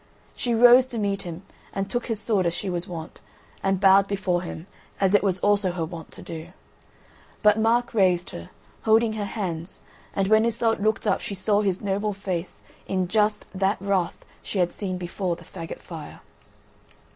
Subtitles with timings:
[0.35, 1.43] She rose to meet him
[1.73, 3.21] and took his sword as she was wont,
[3.61, 4.65] and bowed before him,
[4.99, 6.47] as it was also her wont to do;
[7.43, 8.49] but Mark raised her,
[8.81, 9.81] holding her hands;
[10.15, 14.57] and when Iseult looked up she saw his noble face in just that wrath she
[14.57, 16.21] had seen before the faggot fire.